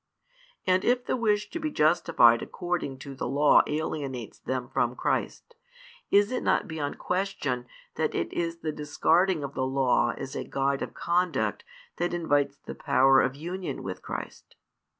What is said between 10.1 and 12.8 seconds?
as a guide of conduct that invites the